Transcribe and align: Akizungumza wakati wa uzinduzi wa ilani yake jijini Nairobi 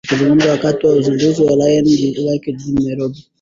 Akizungumza 0.05 0.51
wakati 0.51 0.85
wa 0.87 0.93
uzinduzi 0.93 1.41
wa 1.43 1.51
ilani 1.51 2.25
yake 2.25 2.51
jijini 2.53 2.85
Nairobi 2.85 3.25